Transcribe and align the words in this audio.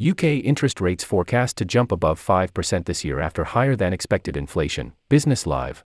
UK 0.00 0.24
interest 0.24 0.80
rates 0.80 1.04
forecast 1.04 1.58
to 1.58 1.64
jump 1.66 1.92
above 1.92 2.18
5% 2.18 2.86
this 2.86 3.04
year 3.04 3.20
after 3.20 3.44
higher 3.44 3.76
than 3.76 3.92
expected 3.92 4.34
inflation. 4.34 4.94
Business 5.10 5.46
Live. 5.46 5.84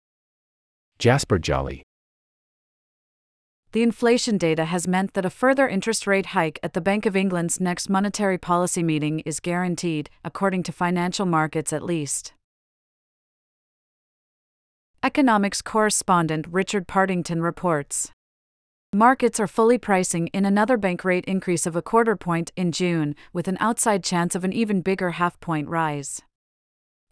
Jasper 0.99 1.39
Jolly. 1.39 1.83
The 3.73 3.83
inflation 3.83 4.39
data 4.39 4.65
has 4.65 4.89
meant 4.89 5.13
that 5.13 5.27
a 5.27 5.31
further 5.31 5.69
interest 5.69 6.07
rate 6.07 6.27
hike 6.27 6.59
at 6.63 6.73
the 6.73 6.81
Bank 6.81 7.05
of 7.05 7.15
England's 7.17 7.61
next 7.61 7.91
monetary 7.91 8.39
policy 8.39 8.83
meeting 8.83 9.21
is 9.27 9.41
guaranteed, 9.41 10.09
according 10.25 10.63
to 10.63 10.73
financial 10.73 11.27
markets 11.27 11.71
at 11.71 11.83
least. 11.83 12.33
Economics 15.03 15.61
correspondent 15.61 16.47
Richard 16.51 16.89
Partington 16.89 17.43
reports. 17.43 18.11
Markets 18.95 19.39
are 19.39 19.47
fully 19.47 19.77
pricing 19.77 20.29
in 20.29 20.47
another 20.47 20.79
bank 20.79 21.05
rate 21.05 21.27
increase 21.27 21.67
of 21.67 21.77
a 21.77 21.83
quarter 21.83 22.17
point 22.17 22.53
in 22.57 22.73
June, 22.73 23.15
with 23.35 23.47
an 23.47 23.59
outside 23.61 24.03
chance 24.03 24.35
of 24.35 24.45
an 24.45 24.53
even 24.55 24.81
bigger 24.81 25.11
half 25.11 25.39
point 25.41 25.69
rise. 25.69 26.23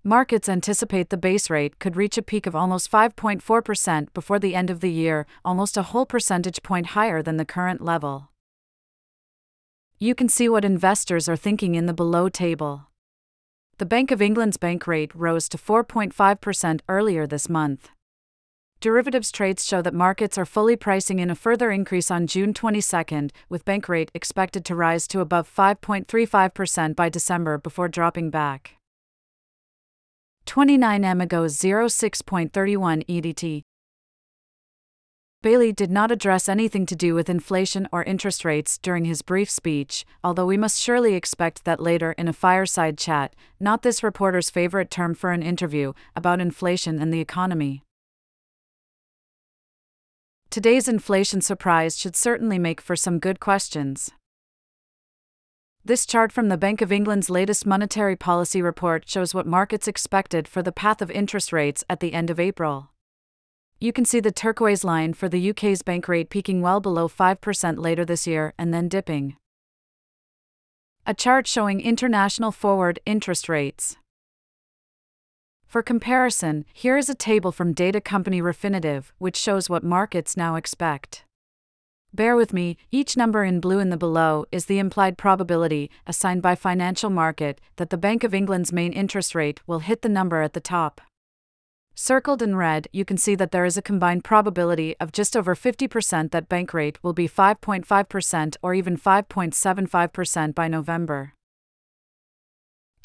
Markets 0.02 0.48
anticipate 0.48 1.10
the 1.10 1.18
base 1.18 1.50
rate 1.50 1.78
could 1.78 1.94
reach 1.94 2.16
a 2.16 2.22
peak 2.22 2.46
of 2.46 2.56
almost 2.56 2.90
5.4% 2.90 4.14
before 4.14 4.38
the 4.38 4.54
end 4.54 4.70
of 4.70 4.80
the 4.80 4.90
year, 4.90 5.26
almost 5.44 5.76
a 5.76 5.82
whole 5.82 6.06
percentage 6.06 6.62
point 6.62 6.86
higher 6.86 7.22
than 7.22 7.36
the 7.36 7.44
current 7.44 7.82
level. 7.82 8.30
You 9.98 10.14
can 10.14 10.30
see 10.30 10.48
what 10.48 10.64
investors 10.64 11.28
are 11.28 11.36
thinking 11.36 11.74
in 11.74 11.84
the 11.84 11.92
below 11.92 12.30
table. 12.30 12.86
The 13.76 13.84
Bank 13.84 14.10
of 14.10 14.22
England's 14.22 14.56
bank 14.56 14.86
rate 14.86 15.14
rose 15.14 15.46
to 15.50 15.58
4.5% 15.58 16.80
earlier 16.88 17.26
this 17.26 17.50
month. 17.50 17.90
Derivatives 18.80 19.32
trades 19.32 19.64
show 19.64 19.80
that 19.80 19.94
markets 19.94 20.36
are 20.36 20.44
fully 20.44 20.76
pricing 20.76 21.18
in 21.18 21.30
a 21.30 21.34
further 21.34 21.70
increase 21.70 22.10
on 22.10 22.26
June 22.26 22.52
22, 22.52 23.28
with 23.48 23.64
bank 23.64 23.88
rate 23.88 24.10
expected 24.12 24.66
to 24.66 24.74
rise 24.74 25.06
to 25.08 25.20
above 25.20 25.50
5.35% 25.52 26.94
by 26.94 27.08
December 27.08 27.56
before 27.56 27.88
dropping 27.88 28.28
back. 28.28 28.76
29 30.44 31.04
Amigo 31.04 31.46
06.31 31.46 33.04
EDT. 33.06 33.62
Bailey 35.42 35.72
did 35.72 35.90
not 35.90 36.10
address 36.10 36.48
anything 36.48 36.86
to 36.86 36.96
do 36.96 37.14
with 37.14 37.30
inflation 37.30 37.88
or 37.92 38.04
interest 38.04 38.44
rates 38.44 38.78
during 38.78 39.06
his 39.06 39.22
brief 39.22 39.48
speech, 39.48 40.04
although 40.22 40.46
we 40.46 40.56
must 40.56 40.80
surely 40.80 41.14
expect 41.14 41.64
that 41.64 41.80
later 41.80 42.12
in 42.12 42.28
a 42.28 42.32
fireside 42.32 42.98
chat, 42.98 43.34
not 43.58 43.82
this 43.82 44.02
reporter's 44.02 44.50
favorite 44.50 44.90
term 44.90 45.14
for 45.14 45.30
an 45.32 45.42
interview, 45.42 45.94
about 46.14 46.40
inflation 46.40 47.00
and 47.00 47.12
the 47.12 47.20
economy. 47.20 47.85
Today's 50.56 50.88
inflation 50.88 51.42
surprise 51.42 51.98
should 51.98 52.16
certainly 52.16 52.58
make 52.58 52.80
for 52.80 52.96
some 52.96 53.18
good 53.18 53.40
questions. 53.40 54.10
This 55.84 56.06
chart 56.06 56.32
from 56.32 56.48
the 56.48 56.56
Bank 56.56 56.80
of 56.80 56.90
England's 56.90 57.28
latest 57.28 57.66
monetary 57.66 58.16
policy 58.16 58.62
report 58.62 59.06
shows 59.06 59.34
what 59.34 59.46
markets 59.46 59.86
expected 59.86 60.48
for 60.48 60.62
the 60.62 60.72
path 60.72 61.02
of 61.02 61.10
interest 61.10 61.52
rates 61.52 61.84
at 61.90 62.00
the 62.00 62.14
end 62.14 62.30
of 62.30 62.40
April. 62.40 62.88
You 63.80 63.92
can 63.92 64.06
see 64.06 64.18
the 64.18 64.32
turquoise 64.32 64.82
line 64.82 65.12
for 65.12 65.28
the 65.28 65.50
UK's 65.50 65.82
bank 65.82 66.08
rate 66.08 66.30
peaking 66.30 66.62
well 66.62 66.80
below 66.80 67.06
5% 67.06 67.76
later 67.76 68.06
this 68.06 68.26
year 68.26 68.54
and 68.56 68.72
then 68.72 68.88
dipping. 68.88 69.36
A 71.06 71.12
chart 71.12 71.46
showing 71.46 71.82
international 71.82 72.50
forward 72.50 72.98
interest 73.04 73.50
rates. 73.50 73.98
For 75.76 75.82
comparison, 75.82 76.64
here 76.72 76.96
is 76.96 77.10
a 77.10 77.14
table 77.14 77.52
from 77.52 77.74
data 77.74 78.00
company 78.00 78.40
Refinitiv, 78.40 79.12
which 79.18 79.36
shows 79.36 79.68
what 79.68 79.84
markets 79.84 80.34
now 80.34 80.54
expect. 80.54 81.26
Bear 82.14 82.34
with 82.34 82.54
me, 82.54 82.78
each 82.90 83.14
number 83.14 83.44
in 83.44 83.60
blue 83.60 83.78
in 83.78 83.90
the 83.90 83.98
below 83.98 84.46
is 84.50 84.64
the 84.64 84.78
implied 84.78 85.18
probability, 85.18 85.90
assigned 86.06 86.40
by 86.40 86.54
Financial 86.54 87.10
Market, 87.10 87.60
that 87.76 87.90
the 87.90 87.98
Bank 87.98 88.24
of 88.24 88.32
England's 88.32 88.72
main 88.72 88.90
interest 88.94 89.34
rate 89.34 89.60
will 89.66 89.80
hit 89.80 90.00
the 90.00 90.08
number 90.08 90.40
at 90.40 90.54
the 90.54 90.60
top. 90.60 91.02
Circled 91.94 92.40
in 92.40 92.56
red, 92.56 92.88
you 92.90 93.04
can 93.04 93.18
see 93.18 93.34
that 93.34 93.50
there 93.50 93.66
is 93.66 93.76
a 93.76 93.82
combined 93.82 94.24
probability 94.24 94.96
of 94.98 95.12
just 95.12 95.36
over 95.36 95.54
50% 95.54 96.30
that 96.30 96.48
bank 96.48 96.72
rate 96.72 97.04
will 97.04 97.12
be 97.12 97.28
5.5% 97.28 98.56
or 98.62 98.72
even 98.72 98.96
5.75% 98.96 100.54
by 100.54 100.68
November. 100.68 101.34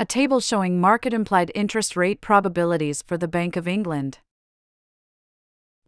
A 0.01 0.05
table 0.05 0.39
showing 0.39 0.81
market 0.81 1.13
implied 1.13 1.51
interest 1.53 1.95
rate 1.95 2.21
probabilities 2.21 3.03
for 3.05 3.17
the 3.19 3.27
Bank 3.27 3.55
of 3.55 3.67
England. 3.67 4.17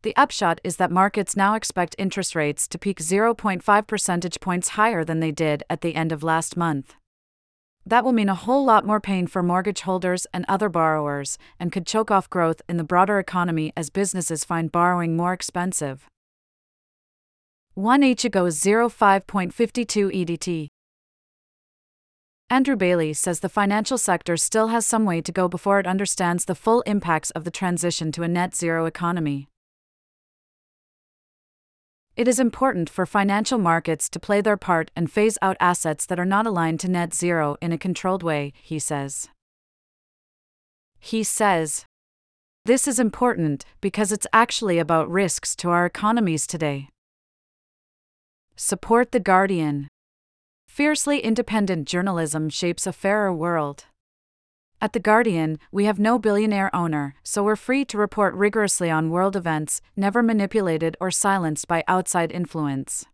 The 0.04 0.16
upshot 0.16 0.62
is 0.64 0.78
that 0.78 0.92
markets 0.92 1.36
now 1.36 1.56
expect 1.56 1.96
interest 1.98 2.36
rates 2.36 2.68
to 2.68 2.78
peak 2.78 3.00
0.5 3.00 3.88
percentage 3.88 4.40
points 4.40 4.78
higher 4.78 5.04
than 5.04 5.20
they 5.20 5.32
did 5.32 5.64
at 5.68 5.82
the 5.82 5.96
end 5.96 6.12
of 6.12 6.22
last 6.22 6.56
month. 6.56 6.94
That 7.88 8.06
will 8.06 8.12
mean 8.12 8.30
a 8.30 8.36
whole 8.36 8.64
lot 8.64 8.86
more 8.86 9.02
pain 9.02 9.26
for 9.26 9.42
mortgage 9.42 9.82
holders 9.82 10.28
and 10.32 10.46
other 10.48 10.70
borrowers, 10.70 11.40
and 11.60 11.72
could 11.72 11.88
choke 11.88 12.12
off 12.12 12.30
growth 12.30 12.62
in 12.70 12.78
the 12.78 12.84
broader 12.84 13.18
economy 13.18 13.74
as 13.76 13.90
businesses 13.90 14.46
find 14.46 14.72
borrowing 14.72 15.18
more 15.18 15.34
expensive. 15.34 16.08
1 17.74 18.04
Ichigo 18.04 18.46
05.52 18.46 20.14
EDT. 20.14 20.73
Andrew 22.50 22.76
Bailey 22.76 23.14
says 23.14 23.40
the 23.40 23.50
financial 23.50 23.98
sector 23.98 24.38
still 24.38 24.68
has 24.68 24.86
some 24.86 25.06
way 25.06 25.22
to 25.22 25.32
go 25.32 25.48
before 25.48 25.80
it 25.80 25.88
understands 25.88 26.46
the 26.46 26.56
full 26.56 26.82
impacts 26.82 27.32
of 27.32 27.44
the 27.44 27.52
transition 27.52 28.12
to 28.12 28.24
a 28.24 28.28
net 28.28 28.56
zero 28.56 28.86
economy. 28.86 29.48
It 32.16 32.28
is 32.28 32.40
important 32.40 32.92
for 32.92 33.08
financial 33.08 33.58
markets 33.58 34.08
to 34.10 34.20
play 34.20 34.40
their 34.40 34.58
part 34.58 34.92
and 34.96 35.12
phase 35.12 35.40
out 35.42 35.58
assets 35.60 36.06
that 36.06 36.20
are 36.20 36.26
not 36.26 36.46
aligned 36.46 36.80
to 36.82 36.88
net 36.88 37.12
zero 37.12 37.56
in 37.60 37.72
a 37.72 37.78
controlled 37.78 38.22
way, 38.22 38.54
he 38.62 38.78
says. 38.78 39.30
He 41.00 41.24
says, 41.24 41.86
This 42.66 42.88
is 42.88 43.00
important 43.00 43.66
because 43.82 44.12
it's 44.12 44.28
actually 44.32 44.78
about 44.78 45.10
risks 45.10 45.56
to 45.56 45.70
our 45.72 45.88
economies 45.88 46.46
today. 46.46 46.90
Support 48.56 49.12
The 49.12 49.20
Guardian. 49.20 49.88
Fiercely 50.74 51.20
independent 51.20 51.88
journalism 51.88 52.50
shapes 52.50 52.88
a 52.88 52.92
fairer 52.92 53.32
world. 53.32 53.86
At 54.82 54.94
The 54.94 55.00
Guardian, 55.00 55.60
we 55.72 55.86
have 55.86 56.00
no 56.00 56.18
billionaire 56.18 56.76
owner, 56.76 57.14
so 57.22 57.44
we're 57.44 57.56
free 57.56 57.86
to 57.86 57.98
report 58.00 58.34
rigorously 58.34 58.90
on 58.90 59.12
world 59.12 59.36
events, 59.36 59.82
never 59.96 60.24
manipulated 60.24 60.98
or 61.00 61.12
silenced 61.12 61.68
by 61.68 61.84
outside 61.88 62.32
influence. 62.32 63.06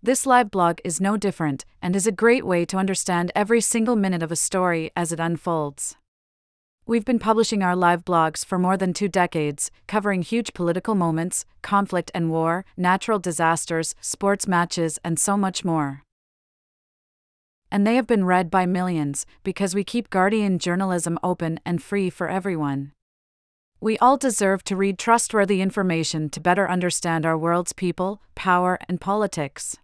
This 0.00 0.24
live 0.24 0.52
blog 0.52 0.78
is 0.84 1.00
no 1.00 1.16
different, 1.16 1.64
and 1.82 1.96
is 1.96 2.06
a 2.06 2.12
great 2.12 2.46
way 2.46 2.64
to 2.66 2.76
understand 2.76 3.32
every 3.34 3.60
single 3.60 3.96
minute 3.96 4.22
of 4.22 4.30
a 4.30 4.36
story 4.36 4.92
as 4.94 5.10
it 5.10 5.18
unfolds. 5.18 5.96
We've 6.88 7.04
been 7.04 7.20
publishing 7.20 7.62
our 7.62 7.76
live 7.76 8.04
blogs 8.04 8.44
for 8.44 8.58
more 8.58 8.76
than 8.76 8.92
two 8.92 9.08
decades, 9.08 9.70
covering 9.86 10.22
huge 10.22 10.52
political 10.54 10.96
moments, 10.96 11.44
conflict 11.62 12.10
and 12.14 12.30
war, 12.30 12.64
natural 12.76 13.20
disasters, 13.20 13.94
sports 14.00 14.48
matches, 14.48 14.98
and 15.04 15.20
so 15.20 15.36
much 15.36 15.64
more 15.64 16.02
and 17.70 17.86
they 17.86 17.96
have 17.96 18.06
been 18.06 18.24
read 18.24 18.50
by 18.50 18.66
millions 18.66 19.26
because 19.42 19.74
we 19.74 19.84
keep 19.84 20.10
Guardian 20.10 20.58
journalism 20.58 21.18
open 21.22 21.60
and 21.64 21.82
free 21.82 22.10
for 22.10 22.28
everyone. 22.28 22.92
We 23.80 23.98
all 23.98 24.16
deserve 24.16 24.64
to 24.64 24.76
read 24.76 24.98
trustworthy 24.98 25.60
information 25.60 26.30
to 26.30 26.40
better 26.40 26.68
understand 26.68 27.24
our 27.24 27.38
world's 27.38 27.72
people, 27.72 28.20
power, 28.34 28.78
and 28.88 29.00
politics. 29.00 29.76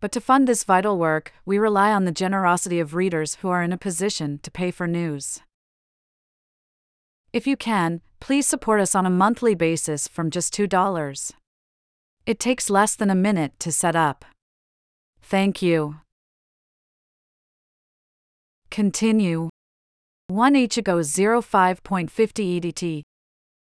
But 0.00 0.12
to 0.12 0.20
fund 0.20 0.46
this 0.46 0.64
vital 0.64 0.96
work, 0.96 1.32
we 1.44 1.58
rely 1.58 1.92
on 1.92 2.04
the 2.04 2.12
generosity 2.12 2.78
of 2.78 2.94
readers 2.94 3.36
who 3.36 3.48
are 3.48 3.62
in 3.62 3.72
a 3.72 3.78
position 3.78 4.38
to 4.42 4.50
pay 4.50 4.70
for 4.70 4.86
news. 4.86 5.40
If 7.32 7.46
you 7.46 7.56
can, 7.56 8.00
please 8.20 8.46
support 8.46 8.80
us 8.80 8.94
on 8.94 9.06
a 9.06 9.10
monthly 9.10 9.54
basis 9.54 10.06
from 10.06 10.30
just 10.30 10.54
$2. 10.54 11.32
It 12.26 12.38
takes 12.38 12.70
less 12.70 12.94
than 12.94 13.10
a 13.10 13.14
minute 13.14 13.58
to 13.60 13.72
set 13.72 13.96
up. 13.96 14.24
Thank 15.20 15.60
you. 15.60 15.96
Continue. 18.70 19.48
1 20.28 20.54
Ichigo 20.54 21.00
05.50 21.00 22.60
EDT. 22.60 23.02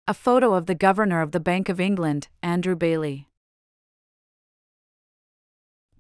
A 0.08 0.14
photo 0.14 0.54
of 0.54 0.66
the 0.66 0.76
Governor 0.76 1.22
of 1.22 1.32
the 1.32 1.40
Bank 1.40 1.70
of 1.70 1.80
England, 1.80 2.28
Andrew 2.44 2.76
Bailey. 2.76 3.28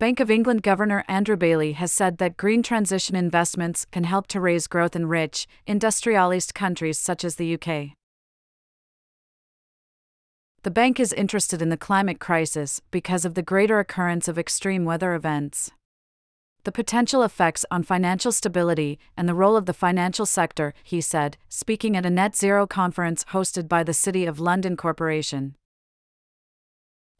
Bank 0.01 0.19
of 0.19 0.31
England 0.31 0.63
Governor 0.63 1.06
Andrew 1.07 1.38
Bailey 1.38 1.74
has 1.74 1.92
said 1.92 2.18
that 2.18 2.36
green 2.36 2.63
transition 2.63 3.15
investments 3.15 3.86
can 3.92 4.03
help 4.03 4.25
to 4.30 4.39
raise 4.39 4.65
growth 4.65 4.95
in 4.95 5.06
rich, 5.06 5.48
industrialized 5.68 6.56
countries 6.56 6.98
such 6.98 7.24
as 7.24 7.36
the 7.36 7.53
UK. 7.53 7.92
The 10.63 10.71
bank 10.71 11.00
is 11.00 11.13
interested 11.13 11.62
in 11.62 11.69
the 11.69 11.77
climate 11.77 12.19
crisis 12.19 12.81
because 12.89 13.25
of 13.25 13.36
the 13.36 13.44
greater 13.44 13.77
occurrence 13.77 14.27
of 14.27 14.39
extreme 14.39 14.86
weather 14.86 15.13
events 15.13 15.69
the 16.63 16.71
potential 16.71 17.21
effects 17.24 17.65
on 17.71 17.81
financial 17.81 18.31
stability, 18.31 19.00
and 19.18 19.27
the 19.27 19.33
role 19.33 19.56
of 19.56 19.65
the 19.65 19.74
financial 19.74 20.27
sector, 20.27 20.75
he 20.83 21.01
said, 21.01 21.36
speaking 21.50 21.98
at 21.98 22.06
a 22.06 22.09
net 22.09 22.36
zero 22.36 22.68
conference 22.68 23.25
hosted 23.31 23.68
by 23.68 23.83
the 23.83 23.95
City 23.95 24.27
of 24.27 24.39
London 24.39 24.77
Corporation. 24.77 25.56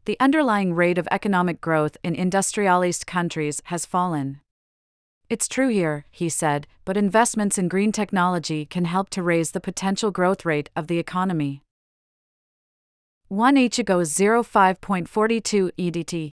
The 0.04 0.18
underlying 0.18 0.74
rate 0.74 0.98
of 0.98 1.06
economic 1.12 1.60
growth 1.60 1.96
in 2.02 2.16
industrialized 2.16 3.06
countries 3.06 3.62
has 3.66 3.86
fallen. 3.86 4.40
It's 5.30 5.46
true 5.46 5.68
here, 5.68 6.06
he 6.10 6.28
said, 6.28 6.66
but 6.84 6.96
investments 6.96 7.56
in 7.56 7.68
green 7.68 7.92
technology 7.92 8.66
can 8.66 8.86
help 8.86 9.10
to 9.10 9.22
raise 9.22 9.52
the 9.52 9.60
potential 9.60 10.10
growth 10.10 10.44
rate 10.44 10.70
of 10.74 10.88
the 10.88 10.98
economy. 10.98 11.62
1H 13.30 13.78
ago 13.78 14.00
05.42 14.00 15.70
EDT. 15.78 16.30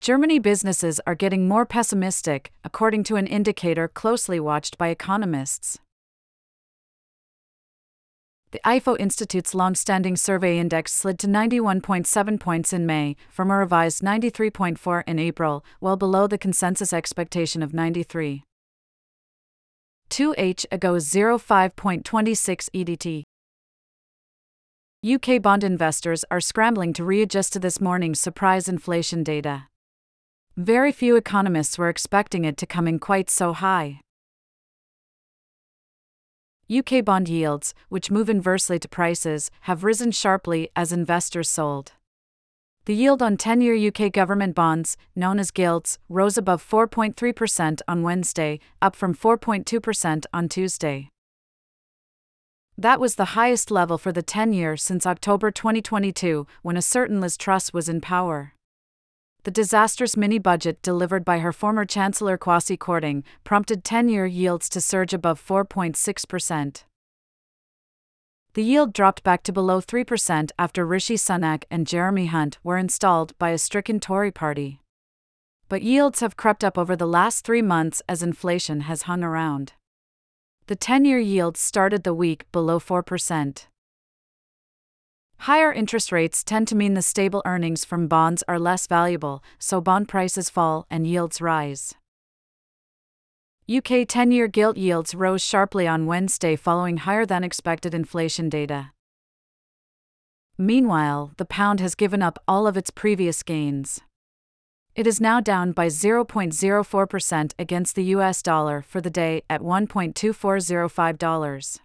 Germany 0.00 0.38
businesses 0.38 0.98
are 1.06 1.14
getting 1.14 1.46
more 1.46 1.66
pessimistic, 1.66 2.52
according 2.64 3.04
to 3.04 3.16
an 3.16 3.26
indicator 3.26 3.86
closely 3.86 4.40
watched 4.40 4.78
by 4.78 4.88
economists. 4.88 5.78
The 8.52 8.60
IFO 8.66 9.00
Institute's 9.00 9.54
long-standing 9.54 10.14
survey 10.14 10.58
index 10.58 10.92
slid 10.92 11.18
to 11.20 11.26
91.7 11.26 12.38
points 12.38 12.74
in 12.74 12.84
May, 12.84 13.16
from 13.30 13.50
a 13.50 13.56
revised 13.56 14.02
93.4 14.02 15.04
in 15.06 15.18
April, 15.18 15.64
well 15.80 15.96
below 15.96 16.26
the 16.26 16.36
consensus 16.36 16.92
expectation 16.92 17.62
of 17.62 17.72
93. 17.72 18.44
2H 20.10 20.66
ago 20.70 20.96
05.26 20.96 22.68
EDT. 22.74 23.22
UK 25.02 25.40
bond 25.40 25.64
investors 25.64 26.22
are 26.30 26.38
scrambling 26.38 26.92
to 26.92 27.04
readjust 27.04 27.54
to 27.54 27.58
this 27.58 27.80
morning's 27.80 28.20
surprise 28.20 28.68
inflation 28.68 29.24
data. 29.24 29.68
Very 30.58 30.92
few 30.92 31.16
economists 31.16 31.78
were 31.78 31.88
expecting 31.88 32.44
it 32.44 32.58
to 32.58 32.66
come 32.66 32.86
in 32.86 32.98
quite 32.98 33.30
so 33.30 33.54
high. 33.54 34.00
UK 36.78 37.04
bond 37.04 37.28
yields, 37.28 37.74
which 37.88 38.10
move 38.10 38.30
inversely 38.30 38.78
to 38.78 38.88
prices, 38.88 39.50
have 39.62 39.84
risen 39.84 40.10
sharply 40.10 40.70
as 40.74 40.92
investors 40.92 41.50
sold. 41.50 41.92
The 42.84 42.94
yield 42.94 43.22
on 43.22 43.36
10 43.36 43.60
year 43.60 43.76
UK 43.76 44.12
government 44.12 44.54
bonds, 44.54 44.96
known 45.14 45.38
as 45.38 45.50
gilts, 45.50 45.98
rose 46.08 46.36
above 46.36 46.68
4.3% 46.68 47.80
on 47.86 48.02
Wednesday, 48.02 48.58
up 48.80 48.96
from 48.96 49.14
4.2% 49.14 50.24
on 50.32 50.48
Tuesday. 50.48 51.08
That 52.76 52.98
was 52.98 53.14
the 53.14 53.36
highest 53.36 53.70
level 53.70 53.98
for 53.98 54.10
the 54.10 54.22
10 54.22 54.52
year 54.52 54.76
since 54.76 55.06
October 55.06 55.50
2022, 55.50 56.46
when 56.62 56.76
a 56.76 56.82
certain 56.82 57.20
Liz 57.20 57.36
Truss 57.36 57.72
was 57.72 57.88
in 57.88 58.00
power. 58.00 58.54
The 59.44 59.50
disastrous 59.50 60.16
mini 60.16 60.38
budget 60.38 60.80
delivered 60.82 61.24
by 61.24 61.40
her 61.40 61.52
former 61.52 61.84
Chancellor 61.84 62.38
Kwasi 62.38 62.78
Kwarteng 62.78 63.24
prompted 63.42 63.82
10 63.82 64.08
year 64.08 64.24
yields 64.24 64.68
to 64.68 64.80
surge 64.80 65.12
above 65.12 65.44
4.6%. 65.44 66.84
The 68.54 68.62
yield 68.62 68.92
dropped 68.92 69.24
back 69.24 69.42
to 69.44 69.52
below 69.52 69.80
3% 69.80 70.50
after 70.58 70.86
Rishi 70.86 71.16
Sunak 71.16 71.64
and 71.70 71.88
Jeremy 71.88 72.26
Hunt 72.26 72.58
were 72.62 72.78
installed 72.78 73.36
by 73.38 73.50
a 73.50 73.58
stricken 73.58 73.98
Tory 73.98 74.30
party. 74.30 74.80
But 75.68 75.82
yields 75.82 76.20
have 76.20 76.36
crept 76.36 76.62
up 76.62 76.78
over 76.78 76.94
the 76.94 77.06
last 77.06 77.44
three 77.44 77.62
months 77.62 78.00
as 78.08 78.22
inflation 78.22 78.82
has 78.82 79.02
hung 79.02 79.24
around. 79.24 79.72
The 80.68 80.76
10 80.76 81.04
year 81.04 81.18
yield 81.18 81.56
started 81.56 82.04
the 82.04 82.14
week 82.14 82.44
below 82.52 82.78
4%. 82.78 83.66
Higher 85.46 85.72
interest 85.72 86.12
rates 86.12 86.44
tend 86.44 86.68
to 86.68 86.76
mean 86.76 86.94
the 86.94 87.02
stable 87.02 87.42
earnings 87.44 87.84
from 87.84 88.06
bonds 88.06 88.44
are 88.46 88.60
less 88.60 88.86
valuable, 88.86 89.42
so 89.58 89.80
bond 89.80 90.08
prices 90.08 90.48
fall 90.48 90.86
and 90.88 91.04
yields 91.04 91.40
rise. 91.40 91.96
UK 93.68 94.06
10 94.06 94.30
year 94.30 94.46
gilt 94.46 94.76
yields 94.76 95.16
rose 95.16 95.42
sharply 95.42 95.88
on 95.88 96.06
Wednesday 96.06 96.54
following 96.54 96.98
higher 96.98 97.26
than 97.26 97.42
expected 97.42 97.92
inflation 97.92 98.48
data. 98.48 98.92
Meanwhile, 100.56 101.32
the 101.38 101.44
pound 101.44 101.80
has 101.80 101.96
given 101.96 102.22
up 102.22 102.38
all 102.46 102.68
of 102.68 102.76
its 102.76 102.90
previous 102.90 103.42
gains. 103.42 104.00
It 104.94 105.08
is 105.08 105.20
now 105.20 105.40
down 105.40 105.72
by 105.72 105.88
0.04% 105.88 107.52
against 107.58 107.96
the 107.96 108.04
US 108.04 108.42
dollar 108.42 108.80
for 108.80 109.00
the 109.00 109.10
day 109.10 109.42
at 109.50 109.60
$1.2405. 109.60 111.80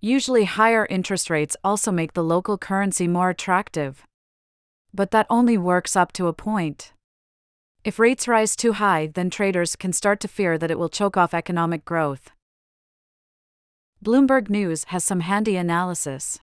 Usually, 0.00 0.44
higher 0.44 0.86
interest 0.88 1.28
rates 1.28 1.56
also 1.62 1.92
make 1.92 2.14
the 2.14 2.24
local 2.24 2.56
currency 2.56 3.06
more 3.06 3.30
attractive. 3.30 4.06
But 4.94 5.10
that 5.10 5.26
only 5.28 5.58
works 5.58 5.94
up 5.94 6.12
to 6.12 6.26
a 6.26 6.32
point. 6.32 6.92
If 7.84 7.98
rates 7.98 8.26
rise 8.26 8.56
too 8.56 8.72
high, 8.74 9.06
then 9.06 9.30
traders 9.30 9.76
can 9.76 9.92
start 9.92 10.20
to 10.20 10.28
fear 10.28 10.56
that 10.56 10.70
it 10.70 10.78
will 10.78 10.88
choke 10.88 11.16
off 11.16 11.34
economic 11.34 11.84
growth. 11.84 12.30
Bloomberg 14.02 14.48
News 14.48 14.84
has 14.84 15.04
some 15.04 15.20
handy 15.20 15.56
analysis. 15.56 16.38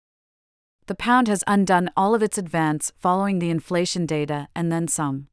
The 0.86 0.94
pound 0.94 1.26
has 1.28 1.42
undone 1.46 1.90
all 1.96 2.14
of 2.14 2.22
its 2.22 2.36
advance 2.38 2.92
following 2.98 3.38
the 3.38 3.50
inflation 3.50 4.04
data 4.04 4.48
and 4.54 4.70
then 4.70 4.86
some. 4.86 5.28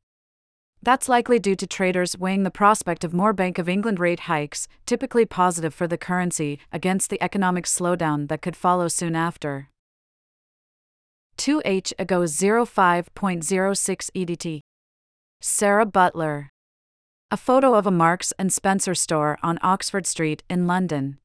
That's 0.84 1.08
likely 1.08 1.40
due 1.40 1.56
to 1.56 1.66
traders 1.66 2.18
weighing 2.18 2.44
the 2.44 2.52
prospect 2.52 3.06
of 3.06 3.14
more 3.14 3.32
Bank 3.32 3.58
of 3.58 3.70
England 3.70 4.02
rate 4.02 4.22
hikes, 4.22 4.68
typically 4.86 5.26
positive 5.26 5.74
for 5.74 5.88
the 5.88 5.98
currency, 5.98 6.60
against 6.74 7.10
the 7.10 7.24
economic 7.24 7.64
slowdown 7.64 8.28
that 8.28 8.42
could 8.42 8.58
follow 8.58 8.90
soon 8.90 9.16
after. 9.16 9.70
2H 11.38 11.94
ago 11.98 12.24
05.06 12.24 14.10
EDT. 14.14 14.60
Sarah 15.40 15.86
Butler. 15.86 16.50
A 17.32 17.38
photo 17.38 17.76
of 17.76 17.88
a 17.88 17.92
Marks 17.92 18.34
and 18.38 18.52
Spencer 18.52 18.94
store 18.94 19.40
on 19.42 19.60
Oxford 19.62 20.06
Street 20.06 20.44
in 20.50 20.68
London. 20.68 21.18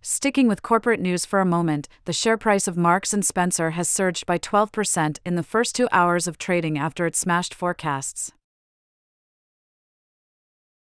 Sticking 0.00 0.46
with 0.46 0.62
corporate 0.62 1.00
news 1.00 1.24
for 1.26 1.40
a 1.40 1.44
moment, 1.44 1.88
the 2.04 2.12
share 2.12 2.38
price 2.38 2.68
of 2.68 2.76
Marks 2.76 3.14
& 3.18 3.22
Spencer 3.22 3.70
has 3.70 3.88
surged 3.88 4.26
by 4.26 4.38
12% 4.38 5.18
in 5.26 5.34
the 5.34 5.42
first 5.42 5.74
2 5.74 5.88
hours 5.90 6.28
of 6.28 6.38
trading 6.38 6.78
after 6.78 7.04
it 7.04 7.16
smashed 7.16 7.52
forecasts. 7.52 8.32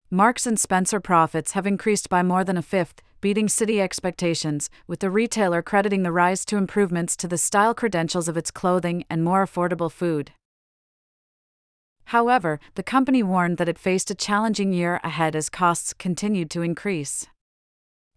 Marks 0.10 0.48
& 0.52 0.56
Spencer 0.56 1.00
profits 1.00 1.52
have 1.52 1.68
increased 1.68 2.10
by 2.10 2.24
more 2.24 2.44
than 2.44 2.58
a 2.58 2.62
fifth, 2.62 3.02
beating 3.22 3.48
city 3.48 3.80
expectations, 3.80 4.70
with 4.88 5.00
the 5.00 5.10
retailer 5.10 5.62
crediting 5.62 6.04
the 6.04 6.12
rise 6.12 6.44
to 6.46 6.58
improvements 6.58 7.16
to 7.16 7.28
the 7.28 7.38
style 7.38 7.74
credentials 7.74 8.28
of 8.28 8.38
its 8.38 8.52
clothing 8.52 9.04
and 9.10 9.24
more 9.24 9.46
affordable 9.46 9.92
food. 9.92 10.32
However, 12.06 12.60
the 12.76 12.84
company 12.84 13.24
warned 13.24 13.58
that 13.58 13.70
it 13.70 13.80
faced 13.80 14.12
a 14.12 14.16
challenging 14.16 14.74
year 14.74 15.00
ahead 15.04 15.36
as 15.36 15.50
costs 15.50 15.94
continued 15.94 16.52
to 16.52 16.62
increase. 16.62 17.26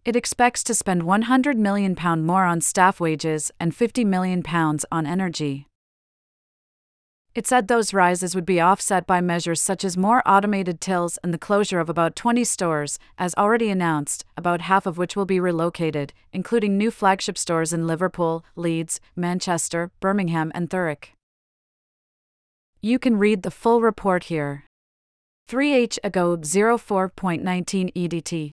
It 0.05 0.15
expects 0.15 0.63
to 0.63 0.73
spend 0.73 1.03
£100 1.03 1.55
million 1.55 1.95
more 2.25 2.45
on 2.45 2.61
staff 2.61 2.99
wages 2.99 3.51
and 3.59 3.75
£50 3.75 4.05
million 4.05 4.43
on 4.91 5.05
energy. 5.05 5.67
It 7.35 7.45
said 7.45 7.67
those 7.67 7.93
rises 7.93 8.33
would 8.33 8.45
be 8.45 8.59
offset 8.59 9.05
by 9.05 9.21
measures 9.21 9.61
such 9.61 9.85
as 9.85 9.95
more 9.95 10.23
automated 10.25 10.81
tills 10.81 11.17
and 11.23 11.33
the 11.33 11.37
closure 11.37 11.79
of 11.79 11.87
about 11.87 12.15
20 12.15 12.43
stores, 12.43 12.97
as 13.17 13.35
already 13.35 13.69
announced, 13.69 14.25
about 14.35 14.61
half 14.61 14.85
of 14.85 14.97
which 14.97 15.15
will 15.15 15.25
be 15.25 15.39
relocated, 15.39 16.11
including 16.33 16.77
new 16.77 16.89
flagship 16.89 17.37
stores 17.37 17.71
in 17.71 17.85
Liverpool, 17.85 18.43
Leeds, 18.55 18.99
Manchester, 19.15 19.91
Birmingham, 19.99 20.51
and 20.55 20.69
Thurrock. 20.69 21.09
You 22.81 22.97
can 22.97 23.17
read 23.17 23.43
the 23.43 23.51
full 23.51 23.81
report 23.81 24.25
here. 24.25 24.65
3H 25.49 25.99
ago 26.03 26.35
04.19 26.35 27.93
EDT. 27.93 28.51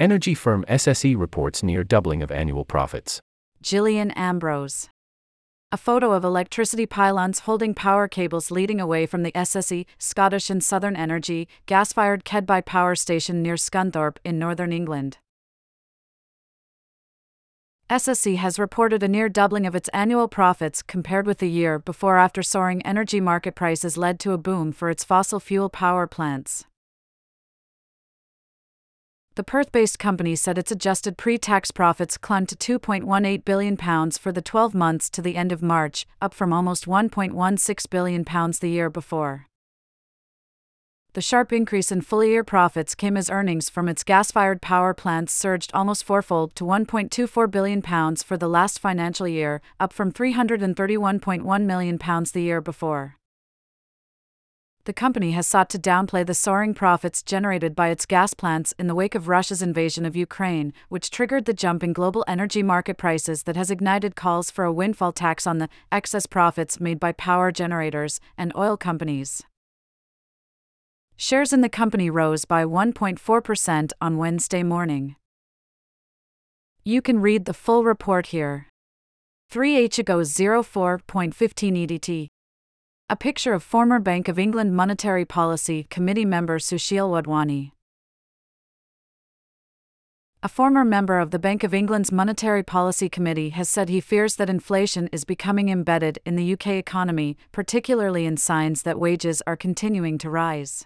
Energy 0.00 0.32
firm 0.32 0.64
SSE 0.68 1.18
reports 1.18 1.60
near 1.60 1.82
doubling 1.82 2.22
of 2.22 2.30
annual 2.30 2.64
profits. 2.64 3.20
Jillian 3.64 4.12
Ambrose. 4.14 4.88
A 5.72 5.76
photo 5.76 6.12
of 6.12 6.22
electricity 6.22 6.86
pylons 6.86 7.40
holding 7.40 7.74
power 7.74 8.06
cables 8.06 8.52
leading 8.52 8.80
away 8.80 9.06
from 9.06 9.24
the 9.24 9.32
SSE, 9.32 9.86
Scottish 9.98 10.50
and 10.50 10.62
Southern 10.62 10.94
Energy, 10.94 11.48
gas 11.66 11.92
fired 11.92 12.24
Keadby 12.24 12.64
power 12.64 12.94
station 12.94 13.42
near 13.42 13.56
Scunthorpe 13.56 14.18
in 14.24 14.38
northern 14.38 14.72
England. 14.72 15.18
SSE 17.90 18.36
has 18.36 18.56
reported 18.56 19.02
a 19.02 19.08
near 19.08 19.28
doubling 19.28 19.66
of 19.66 19.74
its 19.74 19.88
annual 19.88 20.28
profits 20.28 20.80
compared 20.80 21.26
with 21.26 21.38
the 21.38 21.50
year 21.50 21.80
before 21.80 22.18
after 22.18 22.40
soaring 22.40 22.86
energy 22.86 23.20
market 23.20 23.56
prices 23.56 23.96
led 23.96 24.20
to 24.20 24.30
a 24.30 24.38
boom 24.38 24.70
for 24.70 24.90
its 24.90 25.02
fossil 25.02 25.40
fuel 25.40 25.68
power 25.68 26.06
plants. 26.06 26.67
The 29.38 29.44
Perth 29.44 29.70
based 29.70 30.00
company 30.00 30.34
said 30.34 30.58
its 30.58 30.72
adjusted 30.72 31.16
pre 31.16 31.38
tax 31.38 31.70
profits 31.70 32.18
climbed 32.18 32.48
to 32.48 32.80
£2.18 32.80 33.44
billion 33.44 33.76
for 34.10 34.32
the 34.32 34.42
12 34.42 34.74
months 34.74 35.08
to 35.10 35.22
the 35.22 35.36
end 35.36 35.52
of 35.52 35.62
March, 35.62 36.08
up 36.20 36.34
from 36.34 36.52
almost 36.52 36.86
£1.16 36.86 37.88
billion 37.88 38.24
the 38.60 38.68
year 38.68 38.90
before. 38.90 39.46
The 41.12 41.20
sharp 41.20 41.52
increase 41.52 41.92
in 41.92 42.00
full 42.00 42.24
year 42.24 42.42
profits 42.42 42.96
came 42.96 43.16
as 43.16 43.30
earnings 43.30 43.70
from 43.70 43.88
its 43.88 44.02
gas 44.02 44.32
fired 44.32 44.60
power 44.60 44.92
plants 44.92 45.32
surged 45.32 45.70
almost 45.72 46.02
fourfold 46.02 46.56
to 46.56 46.64
£1.24 46.64 47.48
billion 47.48 48.16
for 48.16 48.36
the 48.36 48.48
last 48.48 48.80
financial 48.80 49.28
year, 49.28 49.60
up 49.78 49.92
from 49.92 50.10
£331.1 50.10 51.62
million 51.62 51.98
the 52.32 52.42
year 52.42 52.60
before. 52.60 53.17
The 54.88 54.94
company 54.94 55.32
has 55.32 55.46
sought 55.46 55.68
to 55.68 55.78
downplay 55.78 56.24
the 56.24 56.32
soaring 56.32 56.72
profits 56.72 57.22
generated 57.22 57.76
by 57.76 57.88
its 57.88 58.06
gas 58.06 58.32
plants 58.32 58.72
in 58.78 58.86
the 58.86 58.94
wake 58.94 59.14
of 59.14 59.28
Russia's 59.28 59.60
invasion 59.60 60.06
of 60.06 60.16
Ukraine, 60.16 60.72
which 60.88 61.10
triggered 61.10 61.44
the 61.44 61.52
jump 61.52 61.82
in 61.82 61.92
global 61.92 62.24
energy 62.26 62.62
market 62.62 62.96
prices 62.96 63.42
that 63.42 63.54
has 63.54 63.70
ignited 63.70 64.16
calls 64.16 64.50
for 64.50 64.64
a 64.64 64.72
windfall 64.72 65.12
tax 65.12 65.46
on 65.46 65.58
the 65.58 65.68
excess 65.92 66.24
profits 66.24 66.80
made 66.80 66.98
by 66.98 67.12
power 67.12 67.52
generators 67.52 68.18
and 68.38 68.50
oil 68.56 68.78
companies. 68.78 69.42
Shares 71.18 71.52
in 71.52 71.60
the 71.60 71.68
company 71.68 72.08
rose 72.08 72.46
by 72.46 72.64
1.4% 72.64 73.92
on 74.00 74.16
Wednesday 74.16 74.62
morning. 74.62 75.16
You 76.82 77.02
can 77.02 77.20
read 77.20 77.44
the 77.44 77.52
full 77.52 77.84
report 77.84 78.28
here. 78.28 78.68
3H 79.52 80.02
goes 80.06 80.32
04.15 80.32 81.34
EDT. 81.34 82.28
A 83.10 83.16
picture 83.16 83.54
of 83.54 83.62
former 83.62 83.98
Bank 84.00 84.28
of 84.28 84.38
England 84.38 84.76
Monetary 84.76 85.24
Policy 85.24 85.84
Committee 85.88 86.26
member 86.26 86.58
Sushil 86.58 87.08
Wadhwani. 87.08 87.72
A 90.42 90.48
former 90.48 90.84
member 90.84 91.18
of 91.18 91.30
the 91.30 91.38
Bank 91.38 91.64
of 91.64 91.72
England's 91.72 92.12
Monetary 92.12 92.62
Policy 92.62 93.08
Committee 93.08 93.48
has 93.48 93.70
said 93.70 93.88
he 93.88 94.02
fears 94.02 94.36
that 94.36 94.50
inflation 94.50 95.08
is 95.10 95.24
becoming 95.24 95.70
embedded 95.70 96.18
in 96.26 96.36
the 96.36 96.52
UK 96.52 96.66
economy, 96.66 97.38
particularly 97.50 98.26
in 98.26 98.36
signs 98.36 98.82
that 98.82 99.00
wages 99.00 99.42
are 99.46 99.56
continuing 99.56 100.18
to 100.18 100.28
rise. 100.28 100.84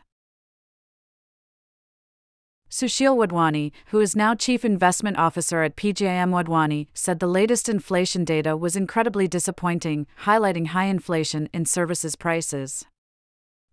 Sushil 2.72 3.18
Wadhwani, 3.18 3.70
who 3.88 4.00
is 4.00 4.16
now 4.16 4.34
Chief 4.34 4.64
Investment 4.64 5.18
Officer 5.18 5.62
at 5.62 5.76
PGIM 5.76 6.30
Wadhwani, 6.30 6.86
said 6.94 7.20
the 7.20 7.26
latest 7.26 7.68
inflation 7.68 8.24
data 8.24 8.56
was 8.56 8.76
incredibly 8.76 9.28
disappointing, 9.28 10.06
highlighting 10.24 10.68
high 10.68 10.86
inflation 10.86 11.50
in 11.52 11.66
services 11.66 12.16
prices. 12.16 12.86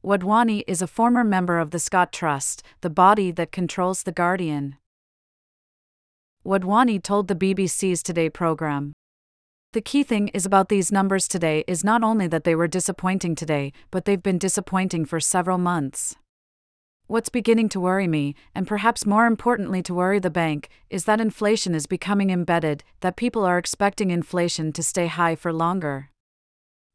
Wadhwani 0.03 0.65
is 0.67 0.81
a 0.81 0.87
former 0.87 1.23
member 1.23 1.59
of 1.59 1.71
the 1.71 1.79
Scott 1.79 2.11
Trust, 2.11 2.61
the 2.81 2.89
body 2.89 3.31
that 3.31 3.53
controls 3.53 4.03
The 4.03 4.11
Guardian. 4.11 4.75
Wadhwani 6.45 7.01
told 7.01 7.29
the 7.29 7.35
BBC's 7.35 8.03
Today 8.03 8.29
program. 8.29 8.91
The 9.71 9.81
key 9.81 10.03
thing 10.03 10.27
is 10.29 10.45
about 10.45 10.67
these 10.67 10.91
numbers 10.91 11.29
today 11.29 11.63
is 11.69 11.85
not 11.85 12.03
only 12.03 12.27
that 12.27 12.43
they 12.43 12.53
were 12.53 12.67
disappointing 12.67 13.35
today, 13.35 13.71
but 13.91 14.03
they've 14.03 14.21
been 14.21 14.39
disappointing 14.39 15.05
for 15.05 15.21
several 15.21 15.57
months. 15.57 16.17
What's 17.09 17.29
beginning 17.29 17.69
to 17.69 17.79
worry 17.79 18.07
me, 18.07 18.35
and 18.53 18.67
perhaps 18.67 19.03
more 19.03 19.25
importantly 19.25 19.81
to 19.81 19.95
worry 19.95 20.19
the 20.19 20.29
bank, 20.29 20.69
is 20.91 21.05
that 21.05 21.19
inflation 21.19 21.73
is 21.73 21.87
becoming 21.87 22.29
embedded, 22.29 22.83
that 22.99 23.15
people 23.15 23.43
are 23.45 23.57
expecting 23.57 24.11
inflation 24.11 24.71
to 24.73 24.83
stay 24.83 25.07
high 25.07 25.33
for 25.33 25.51
longer. 25.51 26.11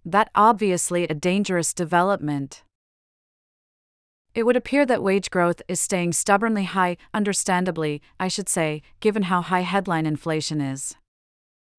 That 0.04 0.30
obviously 0.36 1.02
a 1.02 1.14
dangerous 1.14 1.74
development. 1.74 2.62
It 4.36 4.44
would 4.44 4.54
appear 4.54 4.86
that 4.86 5.02
wage 5.02 5.30
growth 5.30 5.60
is 5.66 5.80
staying 5.80 6.12
stubbornly 6.12 6.62
high, 6.62 6.96
understandably, 7.12 8.00
I 8.20 8.28
should 8.28 8.48
say, 8.48 8.82
given 9.00 9.24
how 9.24 9.40
high 9.40 9.62
headline 9.62 10.06
inflation 10.06 10.60
is. 10.60 10.94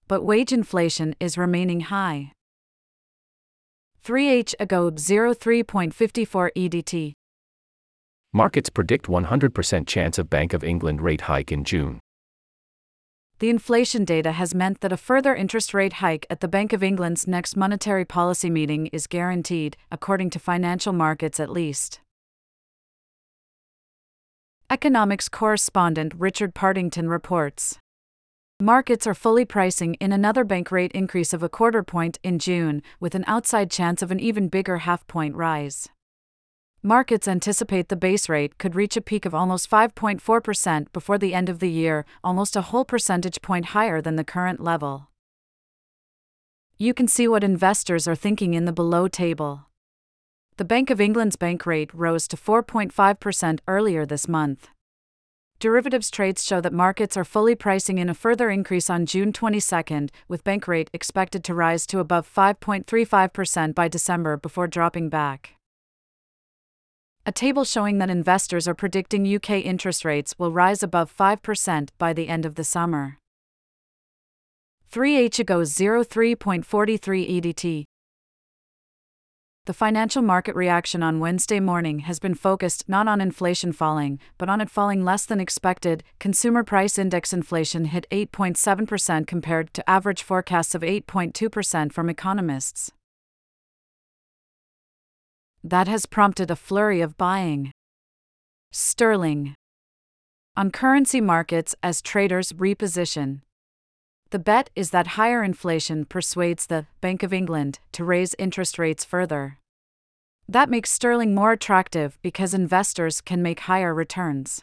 But 0.09 0.23
wage 0.25 0.51
inflation 0.51 1.15
is 1.21 1.37
remaining 1.37 1.87
high. 1.87 2.33
3H 4.03 4.55
ago 4.59 4.91
03.54 4.91 6.49
EDT. 6.53 7.13
Markets 8.35 8.69
predict 8.69 9.05
100% 9.07 9.87
chance 9.87 10.17
of 10.17 10.29
Bank 10.29 10.53
of 10.53 10.61
England 10.61 10.99
rate 11.01 11.21
hike 11.21 11.53
in 11.53 11.63
June. 11.63 12.01
The 13.39 13.49
inflation 13.49 14.03
data 14.03 14.33
has 14.33 14.53
meant 14.53 14.81
that 14.81 14.91
a 14.91 14.97
further 14.97 15.33
interest 15.33 15.73
rate 15.73 15.93
hike 16.03 16.25
at 16.29 16.41
the 16.41 16.49
Bank 16.49 16.73
of 16.73 16.83
England's 16.83 17.29
next 17.29 17.55
monetary 17.55 18.03
policy 18.03 18.49
meeting 18.49 18.87
is 18.87 19.07
guaranteed, 19.07 19.77
according 19.89 20.31
to 20.31 20.39
financial 20.39 20.91
markets 20.91 21.39
at 21.39 21.49
least. 21.49 22.01
Economics 24.69 25.29
correspondent 25.29 26.13
Richard 26.17 26.53
Partington 26.53 27.07
reports. 27.07 27.79
Markets 28.59 29.07
are 29.07 29.13
fully 29.13 29.45
pricing 29.45 29.93
in 30.01 30.11
another 30.11 30.43
bank 30.43 30.71
rate 30.71 30.91
increase 30.91 31.31
of 31.31 31.41
a 31.41 31.47
quarter 31.47 31.83
point 31.83 32.19
in 32.21 32.37
June, 32.37 32.83
with 32.99 33.15
an 33.15 33.23
outside 33.27 33.71
chance 33.71 34.01
of 34.01 34.11
an 34.11 34.19
even 34.19 34.49
bigger 34.49 34.79
half 34.79 35.07
point 35.07 35.35
rise. 35.35 35.87
Markets 36.85 37.27
anticipate 37.27 37.89
the 37.89 37.95
base 37.95 38.29
rate 38.29 38.59
could 38.59 38.75
reach 38.75 38.95
a 38.95 39.01
peak 39.01 39.25
of 39.25 39.33
almost 39.33 39.67
5.4% 39.67 40.93
before 40.93 41.17
the 41.17 41.33
end 41.33 41.49
of 41.49 41.57
the 41.57 41.71
year, 41.71 42.05
almost 42.23 42.55
a 42.55 42.61
whole 42.61 42.85
percentage 42.85 43.41
point 43.41 43.73
higher 43.73 44.03
than 44.03 44.17
the 44.17 44.23
current 44.23 44.59
level. 44.59 45.09
You 46.77 46.93
can 46.93 47.07
see 47.07 47.27
what 47.27 47.43
investors 47.43 48.07
are 48.07 48.13
thinking 48.13 48.53
in 48.53 48.65
the 48.65 48.71
below 48.71 49.07
table. 49.07 49.65
The 50.57 50.63
Bank 50.63 50.91
of 50.91 51.01
England's 51.01 51.35
bank 51.35 51.65
rate 51.65 51.91
rose 51.91 52.27
to 52.27 52.37
4.5% 52.37 53.59
earlier 53.67 54.05
this 54.05 54.27
month. 54.27 54.67
Derivatives 55.59 56.11
trades 56.11 56.43
show 56.43 56.61
that 56.61 56.71
markets 56.71 57.17
are 57.17 57.25
fully 57.25 57.55
pricing 57.55 57.97
in 57.97 58.09
a 58.09 58.13
further 58.13 58.51
increase 58.51 58.91
on 58.91 59.07
June 59.07 59.33
22, 59.33 60.09
with 60.27 60.43
bank 60.43 60.67
rate 60.67 60.91
expected 60.93 61.43
to 61.45 61.55
rise 61.55 61.87
to 61.87 61.97
above 61.97 62.31
5.35% 62.31 63.73
by 63.73 63.87
December 63.87 64.37
before 64.37 64.67
dropping 64.67 65.09
back. 65.09 65.54
A 67.27 67.31
table 67.31 67.63
showing 67.63 67.97
that 67.97 68.11
investors 68.11 68.67
are 68.67 68.75
predicting 68.75 69.25
UK 69.25 69.49
interest 69.65 70.05
rates 70.05 70.35
will 70.37 70.51
rise 70.51 70.83
above 70.83 71.11
5% 71.15 71.89
by 71.97 72.13
the 72.13 72.27
end 72.27 72.45
of 72.45 72.53
the 72.53 72.63
summer. 72.63 73.17
3H 74.91 75.43
goes 75.43 75.73
03.43 75.73 76.63
EDT. 76.63 77.83
The 79.65 79.73
financial 79.73 80.21
market 80.21 80.55
reaction 80.55 81.01
on 81.01 81.19
Wednesday 81.19 81.59
morning 81.59 82.01
has 82.01 82.19
been 82.19 82.35
focused 82.35 82.87
not 82.87 83.07
on 83.07 83.19
inflation 83.19 83.71
falling, 83.71 84.19
but 84.37 84.47
on 84.47 84.61
it 84.61 84.69
falling 84.69 85.03
less 85.03 85.25
than 85.25 85.39
expected. 85.39 86.03
Consumer 86.19 86.63
price 86.63 86.99
index 86.99 87.33
inflation 87.33 87.85
hit 87.85 88.05
8.7% 88.11 89.25
compared 89.25 89.73
to 89.73 89.89
average 89.89 90.21
forecasts 90.21 90.75
of 90.75 90.83
8.2% 90.83 91.91
from 91.91 92.07
economists 92.07 92.91
that 95.65 95.87
has 95.87 96.05
prompted 96.05 96.51
a 96.51 96.55
flurry 96.55 97.01
of 97.01 97.17
buying. 97.17 97.71
Sterling. 98.71 99.55
On 100.55 100.69
currency 100.69 101.19
markets 101.19 101.73
as 101.81 102.03
traders 102.03 102.53
reposition. 102.53 103.41
The 104.29 104.37
bet 104.37 104.69
is 104.75 104.91
that 104.91 105.17
higher 105.17 105.43
inflation 105.43 106.05
persuades 106.05 106.67
the 106.67 106.85
Bank 107.01 107.23
of 107.23 107.33
England 107.33 107.79
to 107.93 108.03
raise 108.03 108.35
interest 108.37 108.77
rates 108.77 109.03
further. 109.03 109.57
That 110.47 110.69
makes 110.69 110.91
sterling 110.91 111.33
more 111.33 111.53
attractive 111.53 112.19
because 112.21 112.53
investors 112.53 113.19
can 113.19 113.41
make 113.41 113.61
higher 113.61 113.93
returns. 113.93 114.61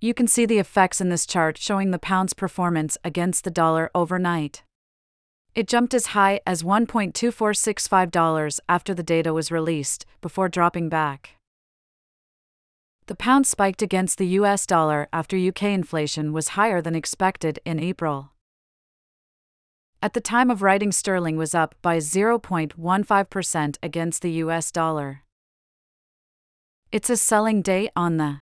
You 0.00 0.12
can 0.12 0.26
see 0.26 0.44
the 0.44 0.58
effects 0.58 1.00
in 1.00 1.08
this 1.08 1.24
chart 1.24 1.56
showing 1.56 1.92
the 1.92 2.00
pound's 2.00 2.34
performance 2.34 2.98
against 3.04 3.44
the 3.44 3.50
dollar 3.50 3.92
overnight. 3.94 4.64
It 5.54 5.66
jumped 5.66 5.94
as 5.94 6.06
high 6.06 6.40
as 6.46 6.62
$1.2465 6.62 8.60
after 8.68 8.94
the 8.94 9.02
data 9.02 9.32
was 9.32 9.50
released, 9.50 10.06
before 10.20 10.48
dropping 10.48 10.88
back. 10.88 11.36
The 13.06 13.16
pound 13.16 13.46
spiked 13.46 13.82
against 13.82 14.18
the 14.18 14.28
US 14.38 14.66
dollar 14.66 15.08
after 15.12 15.36
UK 15.36 15.64
inflation 15.64 16.32
was 16.32 16.50
higher 16.50 16.80
than 16.80 16.94
expected 16.94 17.58
in 17.64 17.80
April. 17.80 18.30
At 20.00 20.12
the 20.12 20.20
time 20.20 20.50
of 20.50 20.62
writing, 20.62 20.92
sterling 20.92 21.36
was 21.36 21.54
up 21.54 21.74
by 21.82 21.98
0.15% 21.98 23.76
against 23.82 24.22
the 24.22 24.30
US 24.44 24.70
dollar. 24.70 25.24
It's 26.92 27.10
a 27.10 27.16
selling 27.16 27.60
day 27.60 27.90
on 27.96 28.16
the 28.16 28.38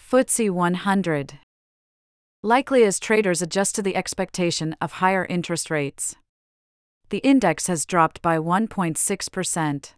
FTSE 0.00 0.50
100 0.50 1.38
likely 2.42 2.84
as 2.84 3.00
traders 3.00 3.42
adjust 3.42 3.74
to 3.74 3.82
the 3.82 3.96
expectation 3.96 4.76
of 4.80 4.92
higher 4.92 5.26
interest 5.28 5.70
rates. 5.70 6.14
The 7.10 7.18
index 7.18 7.66
has 7.66 7.84
dropped 7.84 8.22
by 8.22 8.38
1.6%. 8.38 9.94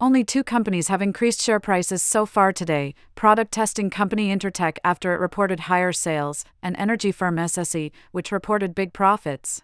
Only 0.00 0.24
two 0.24 0.42
companies 0.42 0.88
have 0.88 1.00
increased 1.00 1.40
share 1.40 1.60
prices 1.60 2.02
so 2.02 2.26
far 2.26 2.52
today 2.52 2.94
product 3.14 3.52
testing 3.52 3.88
company 3.88 4.34
Intertek 4.34 4.78
after 4.82 5.14
it 5.14 5.20
reported 5.20 5.60
higher 5.60 5.92
sales, 5.92 6.44
and 6.60 6.74
energy 6.76 7.12
firm 7.12 7.36
SSE, 7.36 7.92
which 8.10 8.32
reported 8.32 8.74
big 8.74 8.92
profits. 8.92 9.62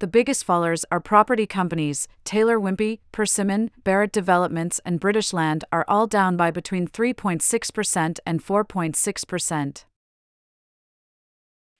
The 0.00 0.06
biggest 0.06 0.46
fallers 0.46 0.84
are 0.90 0.98
property 0.98 1.46
companies, 1.46 2.08
Taylor 2.24 2.58
Wimpey, 2.58 3.00
Persimmon, 3.12 3.70
Barratt 3.84 4.12
Developments, 4.12 4.80
and 4.82 4.98
British 4.98 5.34
Land 5.34 5.66
are 5.70 5.84
all 5.88 6.06
down 6.06 6.38
by 6.38 6.50
between 6.50 6.88
3.6% 6.88 8.18
and 8.24 8.42
4.6%. 8.42 9.84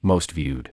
Most 0.02 0.32
viewed. 0.32 0.70